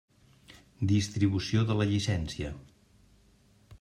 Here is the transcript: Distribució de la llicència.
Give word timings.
Distribució 0.91 1.65
de 1.73 1.77
la 1.81 1.87
llicència. 1.91 2.51